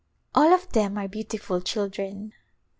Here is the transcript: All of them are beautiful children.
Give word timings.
All 0.33 0.51
of 0.51 0.67
them 0.71 0.97
are 0.97 1.07
beautiful 1.07 1.61
children. 1.61 2.33